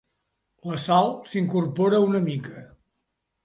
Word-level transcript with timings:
La 0.69 0.79
Sal 0.85 1.11
s'incorpora 1.33 2.03
una 2.09 2.25
mica. 2.27 2.67